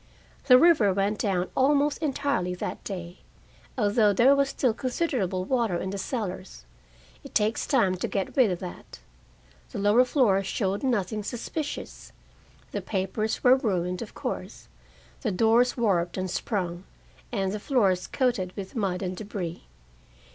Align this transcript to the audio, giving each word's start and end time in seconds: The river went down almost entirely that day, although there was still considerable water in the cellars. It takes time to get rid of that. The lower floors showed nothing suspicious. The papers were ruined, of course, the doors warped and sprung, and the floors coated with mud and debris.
The 0.45 0.57
river 0.57 0.91
went 0.93 1.19
down 1.19 1.51
almost 1.55 1.99
entirely 1.99 2.55
that 2.55 2.83
day, 2.83 3.19
although 3.77 4.13
there 4.13 4.35
was 4.35 4.49
still 4.49 4.73
considerable 4.73 5.45
water 5.45 5.77
in 5.77 5.91
the 5.91 5.99
cellars. 5.99 6.65
It 7.23 7.35
takes 7.35 7.67
time 7.67 7.93
to 7.97 8.07
get 8.07 8.35
rid 8.35 8.49
of 8.49 8.57
that. 8.61 8.97
The 9.69 9.77
lower 9.77 10.03
floors 10.03 10.47
showed 10.47 10.81
nothing 10.81 11.21
suspicious. 11.21 12.13
The 12.71 12.81
papers 12.81 13.43
were 13.43 13.55
ruined, 13.57 14.01
of 14.01 14.15
course, 14.15 14.67
the 15.21 15.29
doors 15.29 15.77
warped 15.77 16.17
and 16.17 16.31
sprung, 16.31 16.83
and 17.31 17.51
the 17.51 17.59
floors 17.59 18.07
coated 18.07 18.53
with 18.57 18.75
mud 18.75 19.03
and 19.03 19.15
debris. 19.15 19.65